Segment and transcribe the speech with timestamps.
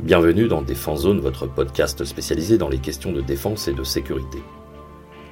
[0.00, 4.38] Bienvenue dans Défense Zone, votre podcast spécialisé dans les questions de défense et de sécurité.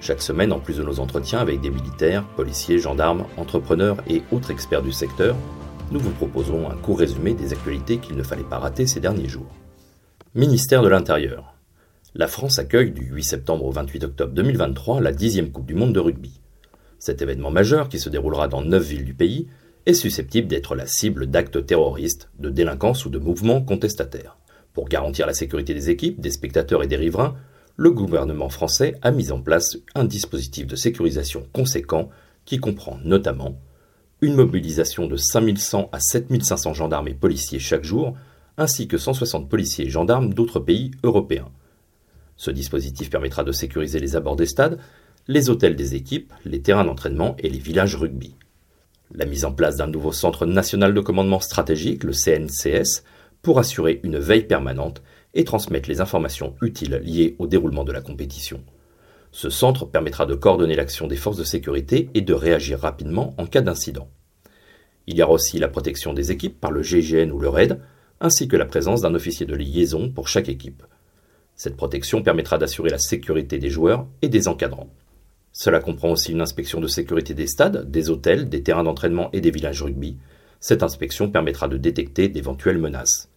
[0.00, 4.52] Chaque semaine, en plus de nos entretiens avec des militaires, policiers, gendarmes, entrepreneurs et autres
[4.52, 5.34] experts du secteur,
[5.90, 9.28] nous vous proposons un court résumé des actualités qu'il ne fallait pas rater ces derniers
[9.28, 9.50] jours.
[10.36, 11.56] Ministère de l'Intérieur.
[12.14, 15.92] La France accueille du 8 septembre au 28 octobre 2023 la 10e Coupe du Monde
[15.92, 16.40] de rugby.
[17.00, 19.48] Cet événement majeur, qui se déroulera dans 9 villes du pays,
[19.86, 24.36] est susceptible d'être la cible d'actes terroristes, de délinquance ou de mouvements contestataires.
[24.72, 27.36] Pour garantir la sécurité des équipes, des spectateurs et des riverains,
[27.76, 32.10] le gouvernement français a mis en place un dispositif de sécurisation conséquent
[32.44, 33.58] qui comprend notamment
[34.20, 38.16] une mobilisation de 5100 à 7500 gendarmes et policiers chaque jour,
[38.56, 41.50] ainsi que 160 policiers et gendarmes d'autres pays européens.
[42.36, 44.78] Ce dispositif permettra de sécuriser les abords des stades,
[45.28, 48.36] les hôtels des équipes, les terrains d'entraînement et les villages rugby.
[49.14, 53.04] La mise en place d'un nouveau centre national de commandement stratégique, le CNCS,
[53.42, 55.02] pour assurer une veille permanente
[55.34, 58.62] et transmettre les informations utiles liées au déroulement de la compétition.
[59.32, 63.46] Ce centre permettra de coordonner l'action des forces de sécurité et de réagir rapidement en
[63.46, 64.08] cas d'incident.
[65.06, 67.80] Il y aura aussi la protection des équipes par le GIGN ou le RAID,
[68.20, 70.84] ainsi que la présence d'un officier de liaison pour chaque équipe.
[71.56, 74.90] Cette protection permettra d'assurer la sécurité des joueurs et des encadrants.
[75.52, 79.40] Cela comprend aussi une inspection de sécurité des stades, des hôtels, des terrains d'entraînement et
[79.40, 80.18] des villages rugby.
[80.60, 83.31] Cette inspection permettra de détecter d'éventuelles menaces.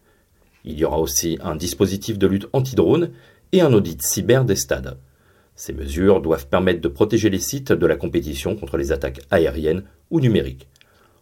[0.65, 3.11] Il y aura aussi un dispositif de lutte anti-drone
[3.51, 4.97] et un audit cyber des stades.
[5.55, 9.83] Ces mesures doivent permettre de protéger les sites de la compétition contre les attaques aériennes
[10.09, 10.67] ou numériques.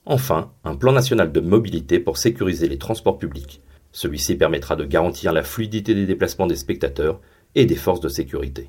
[0.05, 3.61] Enfin, un plan national de mobilité pour sécuriser les transports publics.
[3.91, 7.19] Celui-ci permettra de garantir la fluidité des déplacements des spectateurs
[7.53, 8.67] et des forces de sécurité.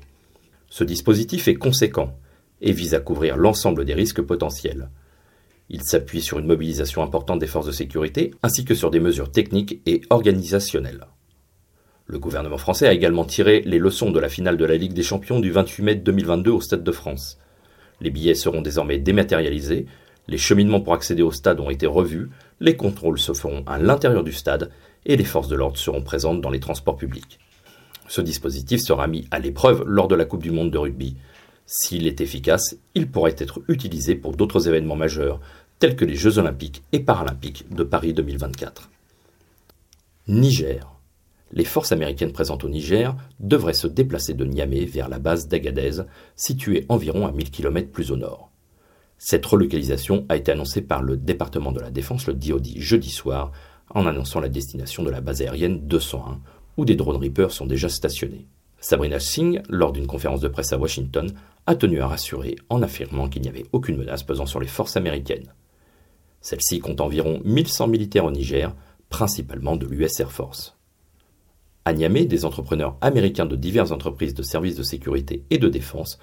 [0.69, 2.17] Ce dispositif est conséquent
[2.61, 4.89] et vise à couvrir l'ensemble des risques potentiels.
[5.69, 9.31] Il s'appuie sur une mobilisation importante des forces de sécurité, ainsi que sur des mesures
[9.31, 11.07] techniques et organisationnelles.
[12.07, 15.03] Le gouvernement français a également tiré les leçons de la finale de la Ligue des
[15.03, 17.39] Champions du 28 mai 2022 au Stade de France.
[17.99, 19.87] Les billets seront désormais dématérialisés,
[20.27, 24.23] les cheminements pour accéder au stade ont été revus, les contrôles se feront à l'intérieur
[24.23, 24.71] du stade
[25.05, 27.39] et les forces de l'ordre seront présentes dans les transports publics.
[28.07, 31.15] Ce dispositif sera mis à l'épreuve lors de la Coupe du Monde de rugby.
[31.67, 35.39] S'il est efficace, il pourrait être utilisé pour d'autres événements majeurs,
[35.79, 38.89] tels que les Jeux olympiques et paralympiques de Paris 2024.
[40.27, 40.91] Niger.
[41.51, 46.03] Les forces américaines présentes au Niger devraient se déplacer de Niamey vers la base d'Agadez,
[46.35, 48.51] située environ à 1000 km plus au nord.
[49.17, 53.51] Cette relocalisation a été annoncée par le département de la Défense le 10 jeudi soir,
[53.89, 56.41] en annonçant la destination de la base aérienne 201,
[56.77, 58.47] où des drones Reaper sont déjà stationnés.
[58.87, 61.33] Sabrina Singh, lors d'une conférence de presse à Washington,
[61.65, 64.95] a tenu à rassurer en affirmant qu'il n'y avait aucune menace pesant sur les forces
[64.95, 65.51] américaines.
[66.39, 68.75] Celle-ci compte environ 1100 militaires au Niger,
[69.09, 70.77] principalement de l'US Air Force.
[71.83, 76.19] À Niamey, des entrepreneurs américains de diverses entreprises de services de sécurité et de défense,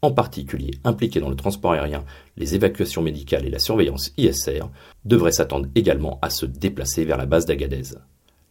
[0.00, 2.06] en particulier impliqués dans le transport aérien,
[2.38, 4.62] les évacuations médicales et la surveillance ISR,
[5.04, 7.92] devraient s'attendre également à se déplacer vers la base d'Agadez.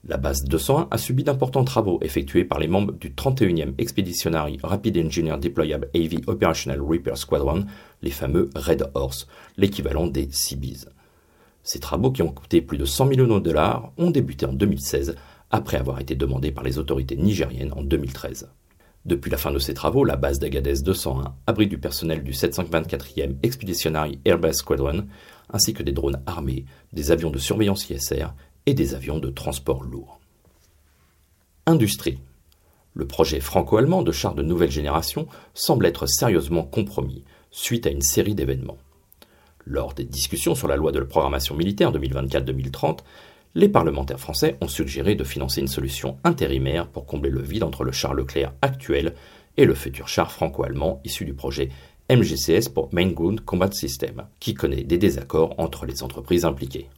[0.08, 5.00] La base 201 a subi d'importants travaux effectués par les membres du 31e Expeditionary Rapid
[5.00, 7.66] Engineer Deployable AV Operational Repair Squadron,
[8.04, 9.26] les fameux Red Horse,
[9.58, 10.90] l'équivalent des Seabees.
[11.64, 15.16] Ces travaux, qui ont coûté plus de 100 millions de dollars, ont débuté en 2016,
[15.50, 18.48] après avoir été demandés par les autorités nigériennes en 2013.
[19.06, 23.38] Depuis la fin de ces travaux, la base d'Agadez 201 abrite du personnel du 724e
[23.42, 25.08] Expeditionary Airbus Squadron,
[25.52, 28.28] ainsi que des drones armés, des avions de surveillance ISR
[28.66, 30.20] et des avions de transport lourd.
[31.66, 32.20] Industrie.
[32.94, 38.02] Le projet franco-allemand de chars de nouvelle génération semble être sérieusement compromis suite à une
[38.02, 38.78] série d'événements.
[39.66, 43.00] Lors des discussions sur la loi de la programmation militaire 2024-2030,
[43.56, 47.84] les parlementaires français ont suggéré de financer une solution intérimaire pour combler le vide entre
[47.84, 49.16] le char Leclerc actuel
[49.58, 51.70] et le futur char franco-allemand issu du projet
[52.10, 56.90] MGCS pour Main Ground Combat System, qui connaît des désaccords entre les entreprises impliquées.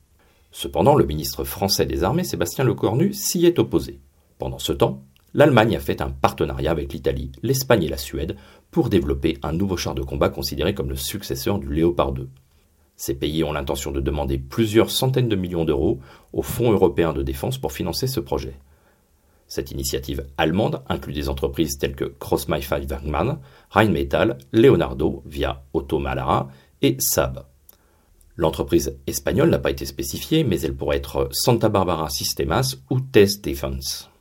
[0.51, 3.99] Cependant, le ministre français des Armées, Sébastien Lecornu, s'y est opposé.
[4.37, 8.37] Pendant ce temps, l'Allemagne a fait un partenariat avec l'Italie, l'Espagne et la Suède
[8.71, 12.29] pour développer un nouveau char de combat considéré comme le successeur du Léopard 2.
[12.95, 15.99] Ces pays ont l'intention de demander plusieurs centaines de millions d'euros
[16.33, 18.57] au Fonds européen de défense pour financer ce projet.
[19.47, 23.39] Cette initiative allemande inclut des entreprises telles que Crossmay-Wagmann,
[23.69, 26.49] Rheinmetall, Leonardo via Otto Malara
[26.81, 27.45] et Saab.
[28.37, 33.43] L'entreprise espagnole n'a pas été spécifiée, mais elle pourrait être Santa Barbara Sistemas ou Test
[33.43, 34.11] Defense.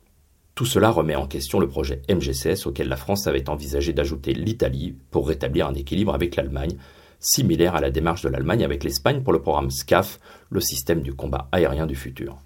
[0.55, 4.97] Tout cela remet en question le projet MGCS auquel la France avait envisagé d'ajouter l'Italie
[5.11, 6.79] pour rétablir un équilibre avec l'Allemagne,
[7.21, 11.13] similaire à la démarche de l'Allemagne avec l'Espagne pour le programme SCAF, le système du
[11.13, 12.39] combat aérien du futur.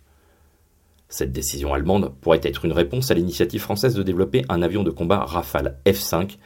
[1.09, 4.91] Cette décision allemande pourrait être une réponse à l'initiative française de développer un avion de
[4.91, 6.37] combat Rafale F5,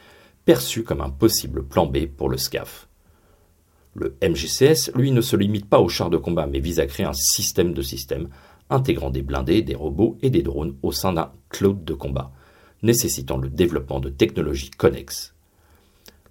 [0.45, 2.87] perçu comme un possible plan B pour le SCAF.
[3.95, 7.05] Le MGCS, lui, ne se limite pas aux chars de combat, mais vise à créer
[7.05, 8.27] un système de systèmes,
[8.69, 12.33] intégrant des blindés, des robots et des drones au sein d'un cloud de combat,
[12.83, 15.33] nécessitant le développement de technologies connexes.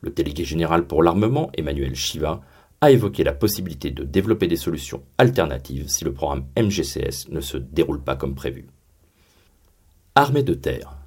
[0.02, 2.42] Le délégué général pour l'armement, Emmanuel Chiva,
[2.82, 7.56] a évoqué la possibilité de développer des solutions alternatives si le programme MGCS ne se
[7.56, 8.66] déroule pas comme prévu.
[10.14, 10.98] Armée de terre.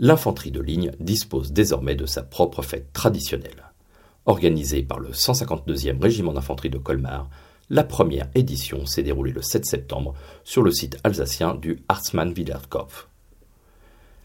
[0.00, 3.72] L'infanterie de ligne dispose désormais de sa propre fête traditionnelle.
[4.26, 7.30] Organisée par le 152e régiment d'infanterie de Colmar,
[7.70, 13.08] la première édition s'est déroulée le 7 septembre sur le site alsacien du Hartmann Wiederkopf.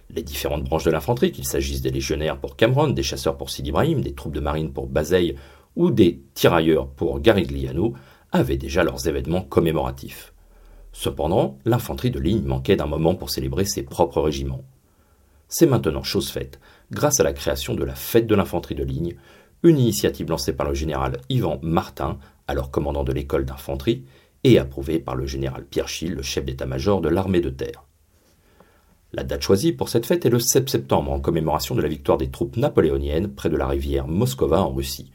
[0.09, 3.69] Les différentes branches de l'infanterie, qu'il s'agisse des légionnaires pour Cameron, des chasseurs pour Sidi
[3.69, 5.35] Ibrahim, des troupes de marine pour Bazeille
[5.75, 7.93] ou des tirailleurs pour Garigliano,
[8.31, 10.33] avaient déjà leurs événements commémoratifs.
[10.93, 14.63] Cependant, l'infanterie de ligne manquait d'un moment pour célébrer ses propres régiments.
[15.47, 16.59] C'est maintenant chose faite,
[16.91, 19.15] grâce à la création de la Fête de l'infanterie de ligne,
[19.63, 22.17] une initiative lancée par le général Yvan Martin,
[22.47, 24.03] alors commandant de l'école d'infanterie,
[24.43, 27.83] et approuvée par le général Pierre Schill, le chef d'état-major de l'armée de terre.
[29.13, 32.17] La date choisie pour cette fête est le 7 septembre, en commémoration de la victoire
[32.17, 35.11] des troupes napoléoniennes près de la rivière Moskova en Russie.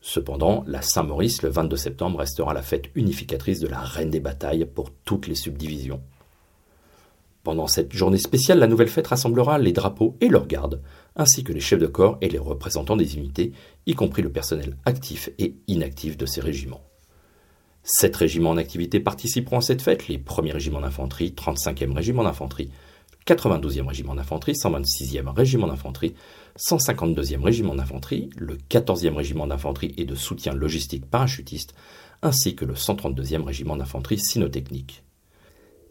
[0.00, 4.64] Cependant, la Saint-Maurice, le 22 septembre, restera la fête unificatrice de la reine des batailles
[4.64, 6.00] pour toutes les subdivisions.
[7.42, 10.82] Pendant cette journée spéciale, la nouvelle fête rassemblera les drapeaux et leurs gardes,
[11.16, 13.52] ainsi que les chefs de corps et les représentants des unités,
[13.86, 16.84] y compris le personnel actif et inactif de ces régiments.
[17.82, 22.70] Sept régiments en activité participeront à cette fête, les 1er régiment d'infanterie, 35e régiment d'infanterie,
[23.26, 26.14] 92e régiment d'infanterie, 126e régiment d'infanterie,
[26.58, 31.74] 152e régiment d'infanterie, le 14e régiment d'infanterie et de soutien logistique parachutiste,
[32.20, 35.02] ainsi que le 132e régiment d'infanterie cynotechnique.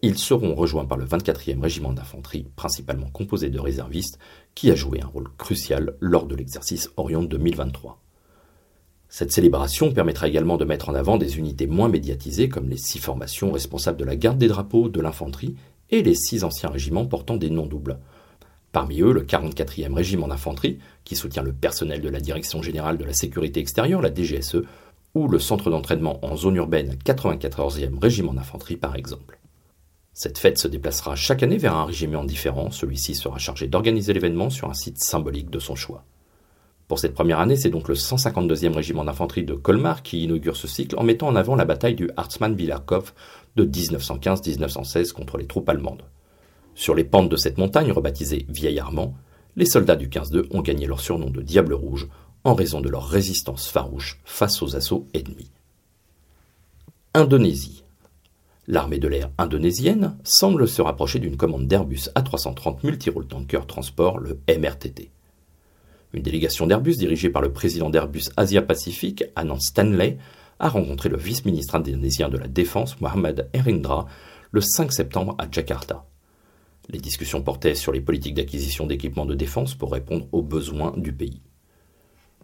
[0.01, 4.17] Ils seront rejoints par le 24e régiment d'infanterie, principalement composé de réservistes,
[4.55, 8.01] qui a joué un rôle crucial lors de l'exercice Orion 2023.
[9.09, 12.99] Cette célébration permettra également de mettre en avant des unités moins médiatisées comme les six
[12.99, 15.55] formations responsables de la garde des drapeaux, de l'infanterie
[15.89, 17.99] et les six anciens régiments portant des noms doubles.
[18.71, 23.03] Parmi eux, le 44e régiment d'infanterie, qui soutient le personnel de la Direction générale de
[23.03, 24.61] la sécurité extérieure, la DGSE,
[25.13, 29.39] ou le centre d'entraînement en zone urbaine 94e régiment d'infanterie par exemple.
[30.19, 34.49] Cette fête se déplacera chaque année vers un régiment différent, celui-ci sera chargé d'organiser l'événement
[34.49, 36.03] sur un site symbolique de son choix.
[36.89, 40.67] Pour cette première année, c'est donc le 152e régiment d'infanterie de Colmar qui inaugure ce
[40.67, 43.13] cycle en mettant en avant la bataille du hartmann willerkopf
[43.55, 46.03] de 1915-1916 contre les troupes allemandes.
[46.75, 49.15] Sur les pentes de cette montagne rebaptisée Vieil Armand,
[49.55, 52.09] les soldats du 15-2 ont gagné leur surnom de Diable Rouge
[52.43, 55.49] en raison de leur résistance farouche face aux assauts ennemis.
[57.13, 57.85] Indonésie.
[58.71, 64.39] L'armée de l'air indonésienne semble se rapprocher d'une commande d'Airbus A330 Multirole Tanker Transport, le
[64.47, 65.09] MRTT.
[66.13, 70.19] Une délégation d'Airbus dirigée par le président d'Airbus Asia-Pacifique, Anand Stanley,
[70.59, 74.05] a rencontré le vice-ministre indonésien de la Défense, Mohamed Erindra,
[74.51, 76.05] le 5 septembre à Jakarta.
[76.89, 81.11] Les discussions portaient sur les politiques d'acquisition d'équipements de défense pour répondre aux besoins du
[81.11, 81.41] pays.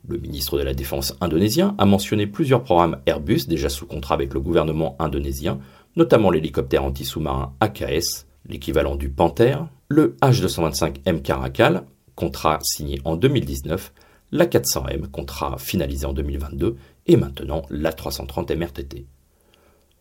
[0.08, 4.34] Le ministre de la Défense indonésien a mentionné plusieurs programmes Airbus déjà sous contrat avec
[4.36, 5.60] le gouvernement indonésien
[5.96, 11.84] notamment l'hélicoptère anti-sous-marin AKS, l'équivalent du Panther, le H225M Caracal,
[12.16, 13.94] contrat signé en 2019,
[14.32, 16.76] la 400M, contrat finalisé en 2022,
[17.08, 19.06] et maintenant la 330 MRTT.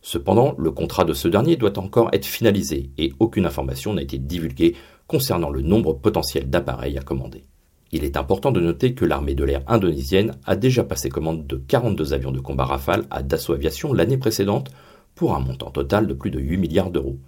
[0.00, 4.19] Cependant, le contrat de ce dernier doit encore être finalisé et aucune information n'a été
[4.19, 4.76] divulguée
[5.07, 7.45] concernant le nombre potentiel d'appareils à commander.
[7.90, 11.57] Il est important de noter que l'armée de l'air indonésienne a déjà passé commande de
[11.57, 14.71] 42 avions de combat Rafale à Dassault Aviation l'année précédente,
[15.14, 17.18] pour un montant total de plus de 8 milliards d'euros.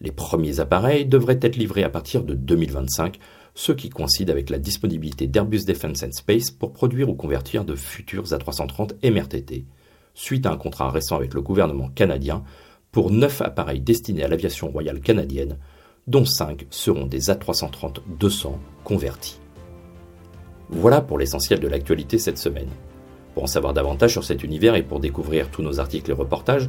[0.00, 3.18] Les premiers appareils devraient être livrés à partir de 2025,
[3.54, 7.74] ce qui coïncide avec la disponibilité d'Airbus Defence and Space pour produire ou convertir de
[7.74, 9.64] futurs A330 MRTT,
[10.12, 12.44] suite à un contrat récent avec le gouvernement canadien
[12.92, 15.56] pour 9 appareils destinés à l'aviation royale canadienne,
[16.06, 18.52] dont 5 seront des A330-200
[18.84, 19.40] convertis.
[20.68, 22.68] Voilà pour l'essentiel de l'actualité cette semaine.
[23.34, 26.68] Pour en savoir davantage sur cet univers et pour découvrir tous nos articles et reportages,